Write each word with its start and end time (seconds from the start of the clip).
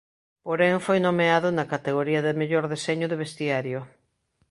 Porén 0.45 0.77
foi 0.85 0.99
nomeado 1.07 1.47
na 1.51 1.69
categoría 1.73 2.21
de 2.23 2.37
mellor 2.41 2.65
deseño 2.73 3.07
de 3.09 3.19
vestiario. 3.23 3.79